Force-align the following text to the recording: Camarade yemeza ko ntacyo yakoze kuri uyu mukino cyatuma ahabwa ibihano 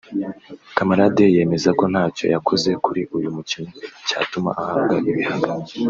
Camarade 0.77 1.23
yemeza 1.35 1.69
ko 1.79 1.83
ntacyo 1.93 2.25
yakoze 2.33 2.69
kuri 2.83 3.01
uyu 3.17 3.29
mukino 3.35 3.69
cyatuma 4.07 4.49
ahabwa 4.61 4.95
ibihano 5.11 5.51